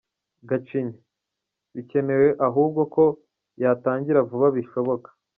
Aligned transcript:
Gacinya: 0.49 0.97
Bikenewe 1.73 2.27
ahubwo 2.47 2.81
ko 2.93 3.03
yatangira 3.63 4.27
vuba 4.29 4.47
bishoboka. 4.57 5.09